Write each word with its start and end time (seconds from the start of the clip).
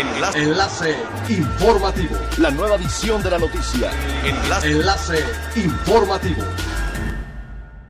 Enlace. 0.00 0.42
Enlace 0.42 0.96
informativo. 1.28 2.16
La 2.38 2.50
nueva 2.50 2.76
edición 2.76 3.22
de 3.22 3.30
la 3.30 3.38
noticia. 3.38 3.90
Enlace. 4.24 4.70
Enlace 4.70 5.24
informativo. 5.56 6.42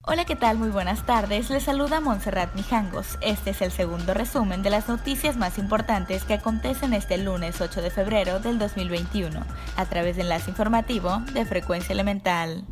Hola, 0.02 0.24
¿qué 0.24 0.34
tal? 0.34 0.58
Muy 0.58 0.70
buenas 0.70 1.06
tardes. 1.06 1.50
Les 1.50 1.62
saluda 1.62 2.00
Montserrat 2.00 2.52
Mijangos. 2.56 3.16
Este 3.20 3.50
es 3.50 3.62
el 3.62 3.70
segundo 3.70 4.12
resumen 4.12 4.64
de 4.64 4.70
las 4.70 4.88
noticias 4.88 5.36
más 5.36 5.56
importantes 5.56 6.24
que 6.24 6.34
acontecen 6.34 6.94
este 6.94 7.16
lunes 7.16 7.60
8 7.60 7.80
de 7.80 7.90
febrero 7.90 8.40
del 8.40 8.58
2021 8.58 9.46
a 9.76 9.86
través 9.86 10.16
de 10.16 10.22
Enlace 10.22 10.50
Informativo 10.50 11.22
de 11.32 11.44
Frecuencia 11.44 11.92
Elemental. 11.92 12.64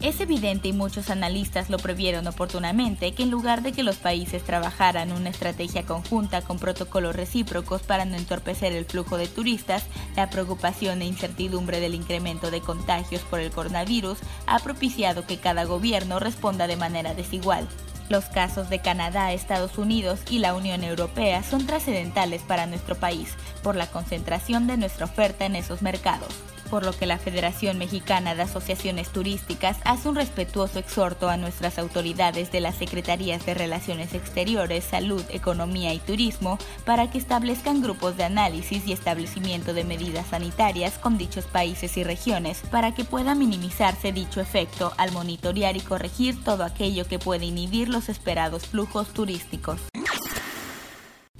Es 0.00 0.18
evidente 0.18 0.68
y 0.68 0.72
muchos 0.72 1.10
analistas 1.10 1.68
lo 1.68 1.76
previeron 1.76 2.26
oportunamente 2.26 3.12
que 3.12 3.24
en 3.24 3.30
lugar 3.30 3.60
de 3.60 3.72
que 3.72 3.82
los 3.82 3.96
países 3.96 4.42
trabajaran 4.42 5.12
una 5.12 5.28
estrategia 5.28 5.84
conjunta 5.84 6.40
con 6.40 6.58
protocolos 6.58 7.14
recíprocos 7.14 7.82
para 7.82 8.06
no 8.06 8.16
entorpecer 8.16 8.72
el 8.72 8.86
flujo 8.86 9.18
de 9.18 9.28
turistas, 9.28 9.84
la 10.16 10.30
preocupación 10.30 11.02
e 11.02 11.06
incertidumbre 11.06 11.80
del 11.80 11.94
incremento 11.94 12.50
de 12.50 12.62
contagios 12.62 13.20
por 13.20 13.40
el 13.40 13.50
coronavirus 13.50 14.16
ha 14.46 14.58
propiciado 14.60 15.26
que 15.26 15.36
cada 15.36 15.64
gobierno 15.64 16.18
responda 16.18 16.66
de 16.66 16.76
manera 16.76 17.12
desigual. 17.12 17.68
Los 18.08 18.24
casos 18.24 18.70
de 18.70 18.78
Canadá, 18.78 19.34
Estados 19.34 19.76
Unidos 19.76 20.20
y 20.30 20.38
la 20.38 20.54
Unión 20.54 20.82
Europea 20.82 21.42
son 21.42 21.66
trascendentales 21.66 22.40
para 22.40 22.64
nuestro 22.64 22.94
país 22.94 23.34
por 23.62 23.76
la 23.76 23.86
concentración 23.86 24.66
de 24.66 24.78
nuestra 24.78 25.04
oferta 25.04 25.44
en 25.44 25.56
esos 25.56 25.82
mercados 25.82 26.34
por 26.70 26.84
lo 26.84 26.92
que 26.92 27.06
la 27.06 27.18
Federación 27.18 27.76
Mexicana 27.76 28.34
de 28.34 28.42
Asociaciones 28.42 29.08
Turísticas 29.10 29.78
hace 29.84 30.08
un 30.08 30.14
respetuoso 30.14 30.78
exhorto 30.78 31.28
a 31.28 31.36
nuestras 31.36 31.78
autoridades 31.78 32.52
de 32.52 32.60
las 32.60 32.76
Secretarías 32.76 33.44
de 33.44 33.54
Relaciones 33.54 34.14
Exteriores, 34.14 34.84
Salud, 34.84 35.22
Economía 35.30 35.92
y 35.92 35.98
Turismo 35.98 36.58
para 36.86 37.10
que 37.10 37.18
establezcan 37.18 37.82
grupos 37.82 38.16
de 38.16 38.24
análisis 38.24 38.86
y 38.86 38.92
establecimiento 38.92 39.74
de 39.74 39.84
medidas 39.84 40.28
sanitarias 40.28 40.98
con 40.98 41.18
dichos 41.18 41.44
países 41.44 41.96
y 41.96 42.04
regiones 42.04 42.62
para 42.70 42.94
que 42.94 43.04
pueda 43.04 43.34
minimizarse 43.34 44.12
dicho 44.12 44.40
efecto 44.40 44.92
al 44.96 45.12
monitorear 45.12 45.76
y 45.76 45.80
corregir 45.80 46.42
todo 46.44 46.64
aquello 46.64 47.06
que 47.06 47.18
puede 47.18 47.46
inhibir 47.46 47.88
los 47.88 48.08
esperados 48.08 48.66
flujos 48.66 49.08
turísticos. 49.08 49.80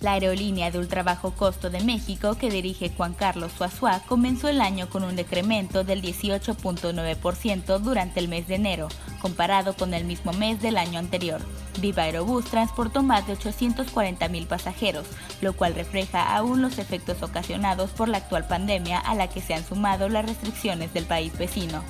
La 0.01 0.13
aerolínea 0.13 0.71
de 0.71 0.79
ultrabajo 0.79 1.33
costo 1.33 1.69
de 1.69 1.83
México, 1.85 2.35
que 2.35 2.49
dirige 2.49 2.91
Juan 2.97 3.13
Carlos 3.13 3.53
Suazua, 3.53 4.01
comenzó 4.09 4.49
el 4.49 4.63
año 4.63 4.89
con 4.89 5.05
un 5.05 5.15
decremento 5.15 5.85
del 5.85 6.01
18.9% 6.01 7.79
durante 7.81 8.19
el 8.19 8.29
mes 8.29 8.49
de 8.49 8.55
enero, 8.55 8.89
comparado 9.21 9.75
con 9.75 9.93
el 9.93 10.07
mismo 10.07 10.33
mes 10.33 10.63
del 10.63 10.79
año 10.79 10.99
anterior. 10.99 11.43
Viva 11.83 12.05
Aerobús 12.05 12.47
transportó 12.47 13.03
más 13.03 13.27
de 13.27 13.35
840 13.35 14.27
mil 14.29 14.47
pasajeros, 14.47 15.07
lo 15.43 15.53
cual 15.53 15.75
refleja 15.75 16.35
aún 16.35 16.63
los 16.63 16.79
efectos 16.79 17.23
ocasionados 17.23 17.91
por 17.91 18.09
la 18.09 18.19
actual 18.19 18.47
pandemia 18.47 18.99
a 18.99 19.15
la 19.15 19.29
que 19.29 19.43
se 19.43 19.53
han 19.53 19.67
sumado 19.67 20.09
las 20.09 20.25
restricciones 20.25 20.95
del 20.95 21.05
país 21.05 21.37
vecino. 21.37 21.83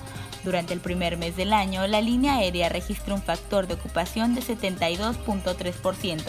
Durante 0.44 0.72
el 0.72 0.80
primer 0.80 1.18
mes 1.18 1.36
del 1.36 1.52
año, 1.52 1.86
la 1.86 2.00
línea 2.00 2.36
aérea 2.36 2.70
registró 2.70 3.14
un 3.14 3.22
factor 3.22 3.66
de 3.66 3.74
ocupación 3.74 4.34
de 4.34 4.40
72.3%, 4.40 6.22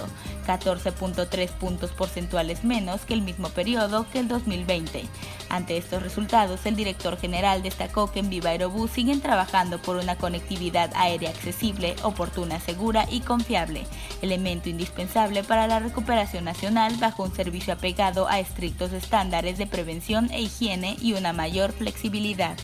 14.3 0.45 1.49
puntos 1.51 1.91
porcentuales 1.91 2.65
menos 2.65 3.01
que 3.01 3.13
el 3.13 3.21
mismo 3.21 3.49
periodo 3.49 4.05
que 4.11 4.19
el 4.19 4.27
2020. 4.27 5.03
Ante 5.49 5.77
estos 5.77 6.03
resultados, 6.03 6.65
el 6.65 6.75
director 6.75 7.17
general 7.17 7.63
destacó 7.63 8.11
que 8.11 8.19
en 8.19 8.29
Viva 8.29 8.49
Aerobús 8.49 8.91
siguen 8.91 9.21
trabajando 9.21 9.81
por 9.81 9.95
una 9.95 10.17
conectividad 10.17 10.91
aérea 10.95 11.29
accesible, 11.29 11.95
oportuna, 12.03 12.59
segura 12.59 13.05
y 13.09 13.21
confiable, 13.21 13.85
elemento 14.21 14.67
indispensable 14.67 15.43
para 15.43 15.67
la 15.67 15.79
recuperación 15.79 16.43
nacional 16.43 16.95
bajo 16.99 17.23
un 17.23 17.33
servicio 17.33 17.73
apegado 17.73 18.27
a 18.27 18.39
estrictos 18.39 18.91
estándares 18.91 19.57
de 19.57 19.67
prevención 19.67 20.29
e 20.31 20.41
higiene 20.41 20.97
y 21.01 21.13
una 21.13 21.31
mayor 21.31 21.71
flexibilidad. 21.71 22.57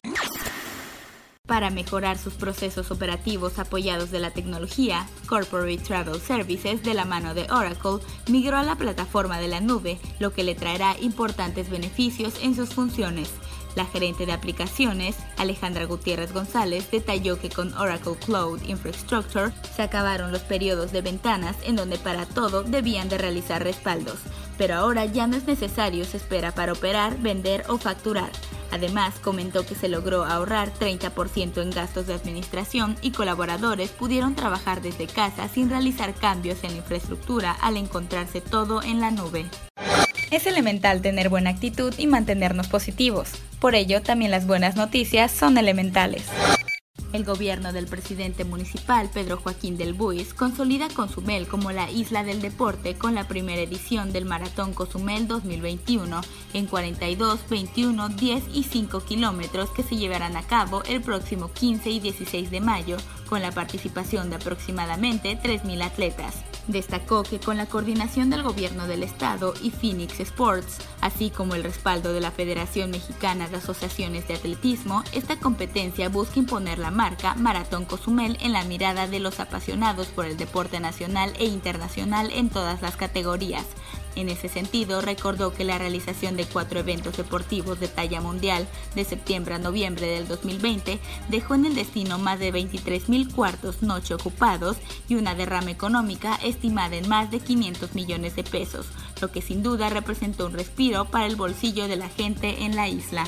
Para 1.47 1.69
mejorar 1.69 2.17
sus 2.17 2.33
procesos 2.33 2.91
operativos 2.91 3.57
apoyados 3.57 4.11
de 4.11 4.19
la 4.19 4.31
tecnología, 4.31 5.07
Corporate 5.29 5.77
Travel 5.77 6.19
Services, 6.19 6.83
de 6.83 6.93
la 6.93 7.05
mano 7.05 7.33
de 7.33 7.47
Oracle, 7.49 8.05
migró 8.27 8.57
a 8.57 8.63
la 8.63 8.75
plataforma 8.75 9.39
de 9.39 9.47
la 9.47 9.61
nube, 9.61 9.97
lo 10.19 10.33
que 10.33 10.43
le 10.43 10.55
traerá 10.55 10.97
importantes 10.99 11.69
beneficios 11.69 12.33
en 12.41 12.53
sus 12.53 12.73
funciones. 12.73 13.31
La 13.77 13.85
gerente 13.85 14.25
de 14.25 14.33
aplicaciones, 14.33 15.15
Alejandra 15.37 15.85
Gutiérrez 15.85 16.33
González, 16.33 16.91
detalló 16.91 17.39
que 17.39 17.49
con 17.49 17.73
Oracle 17.75 18.15
Cloud 18.25 18.61
Infrastructure 18.63 19.53
se 19.73 19.83
acabaron 19.83 20.33
los 20.33 20.41
periodos 20.41 20.91
de 20.91 21.01
ventanas 21.01 21.55
en 21.63 21.77
donde 21.77 21.97
para 21.97 22.25
todo 22.25 22.63
debían 22.63 23.07
de 23.07 23.19
realizar 23.19 23.63
respaldos, 23.63 24.17
pero 24.57 24.75
ahora 24.75 25.05
ya 25.05 25.27
no 25.27 25.37
es 25.37 25.45
necesario 25.45 26.03
se 26.03 26.17
espera 26.17 26.53
para 26.53 26.73
operar, 26.73 27.19
vender 27.19 27.63
o 27.69 27.77
facturar. 27.77 28.31
Además, 28.71 29.15
comentó 29.21 29.65
que 29.65 29.75
se 29.75 29.87
logró 29.87 30.25
ahorrar 30.25 30.73
30% 30.73 31.61
en 31.61 31.71
gastos 31.71 32.07
de 32.07 32.13
administración 32.13 32.95
y 33.01 33.11
colaboradores 33.11 33.89
pudieron 33.91 34.35
trabajar 34.35 34.81
desde 34.81 35.07
casa 35.07 35.47
sin 35.47 35.69
realizar 35.69 36.13
cambios 36.13 36.63
en 36.63 36.71
la 36.71 36.77
infraestructura 36.77 37.51
al 37.61 37.77
encontrarse 37.77 38.41
todo 38.41 38.83
en 38.83 38.99
la 38.99 39.11
nube. 39.11 39.45
Es 40.29 40.45
elemental 40.45 41.01
tener 41.01 41.29
buena 41.29 41.51
actitud 41.51 41.93
y 41.97 42.05
mantenernos 42.05 42.67
positivos. 42.67 43.31
Por 43.59 43.75
ello, 43.75 44.01
también 44.01 44.31
las 44.31 44.45
buenas 44.45 44.75
noticias 44.75 45.31
son 45.31 45.57
elementales. 45.57 46.25
El 47.13 47.23
gobierno 47.23 47.71
del 47.71 47.87
presidente 47.87 48.43
municipal 48.43 49.09
Pedro 49.13 49.37
Joaquín 49.37 49.77
del 49.77 49.93
Buis 49.93 50.33
consolida 50.33 50.89
Cozumel 50.89 51.47
como 51.47 51.71
la 51.71 51.89
isla 51.89 52.23
del 52.23 52.41
deporte 52.41 52.95
con 52.95 53.15
la 53.15 53.27
primera 53.27 53.61
edición 53.61 54.11
del 54.11 54.25
Maratón 54.25 54.73
Cozumel 54.73 55.27
2021 55.27 56.21
en 56.53 56.65
42, 56.65 57.39
21, 57.49 58.09
10 58.09 58.43
y 58.53 58.63
5 58.63 58.99
kilómetros 59.05 59.69
que 59.69 59.83
se 59.83 59.95
llevarán 59.95 60.35
a 60.35 60.43
cabo 60.43 60.83
el 60.83 61.01
próximo 61.01 61.49
15 61.53 61.89
y 61.89 61.99
16 62.01 62.51
de 62.51 62.59
mayo 62.59 62.97
con 63.29 63.41
la 63.41 63.51
participación 63.51 64.29
de 64.29 64.35
aproximadamente 64.35 65.39
3.000 65.41 65.83
atletas. 65.83 66.43
Destacó 66.67 67.23
que 67.23 67.39
con 67.39 67.55
la 67.55 67.65
coordinación 67.65 68.29
del 68.29 68.43
gobierno 68.43 68.87
del 68.87 69.03
estado 69.03 69.53
y 69.61 69.71
Phoenix 69.71 70.19
Sports, 70.19 70.79
así 70.99 71.29
como 71.29 71.55
el 71.55 71.63
respaldo 71.63 72.11
de 72.11 72.19
la 72.19 72.31
Federación 72.31 72.91
Mexicana 72.91 73.47
de 73.47 73.57
Asociaciones 73.57 74.27
de 74.27 74.33
Atletismo, 74.33 75.03
esta 75.13 75.39
competencia 75.39 76.09
busca 76.09 76.39
imponer 76.39 76.77
la 76.77 76.91
marca 76.91 77.35
Maratón 77.35 77.85
Cozumel 77.85 78.37
en 78.41 78.51
la 78.51 78.65
mirada 78.65 79.07
de 79.07 79.19
los 79.19 79.39
apasionados 79.39 80.07
por 80.07 80.25
el 80.25 80.35
deporte 80.35 80.81
nacional 80.81 81.31
e 81.39 81.45
internacional 81.45 82.31
en 82.33 82.49
todas 82.49 82.81
las 82.81 82.97
categorías, 82.97 83.65
en 84.17 84.29
ese 84.29 84.49
sentido, 84.49 85.01
recordó 85.01 85.53
que 85.53 85.63
la 85.63 85.77
realización 85.77 86.35
de 86.35 86.45
cuatro 86.45 86.79
eventos 86.79 87.17
deportivos 87.17 87.79
de 87.79 87.87
talla 87.87 88.21
mundial 88.21 88.67
de 88.95 89.03
septiembre 89.03 89.55
a 89.55 89.59
noviembre 89.59 90.07
del 90.07 90.27
2020 90.27 90.99
dejó 91.29 91.55
en 91.55 91.65
el 91.65 91.75
destino 91.75 92.17
más 92.17 92.39
de 92.39 92.53
23.000 92.53 93.33
cuartos 93.33 93.81
noche 93.81 94.13
ocupados 94.13 94.77
y 95.07 95.15
una 95.15 95.35
derrama 95.35 95.71
económica 95.71 96.35
estimada 96.43 96.95
en 96.95 97.07
más 97.07 97.31
de 97.31 97.39
500 97.39 97.95
millones 97.95 98.35
de 98.35 98.43
pesos, 98.43 98.87
lo 99.21 99.31
que 99.31 99.41
sin 99.41 99.63
duda 99.63 99.89
representó 99.89 100.47
un 100.47 100.53
respiro 100.53 101.05
para 101.05 101.25
el 101.25 101.35
bolsillo 101.35 101.87
de 101.87 101.95
la 101.95 102.09
gente 102.09 102.63
en 102.63 102.75
la 102.75 102.87
isla. 102.87 103.27